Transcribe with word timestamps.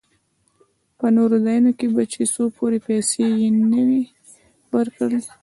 په 0.99 1.07
نورو 1.15 1.35
ځايو 1.45 1.71
کښې 1.79 1.87
به 1.95 2.03
چې 2.13 2.21
څو 2.33 2.43
پورې 2.57 2.77
پيسې 2.87 3.23
يې 3.39 3.49
نه 3.71 3.79
وې 3.87 4.01
ورکړې. 4.73 5.19